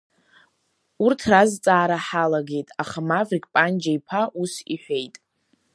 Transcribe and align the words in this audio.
Урҭ 1.05 1.19
разҵаара 1.31 1.97
ҳалагеит, 2.05 2.67
аха 2.81 2.99
Маврик 3.09 3.45
Панџьа-иԥа 3.53 4.21
ус 4.41 4.53
иҳәеит… 4.73 5.15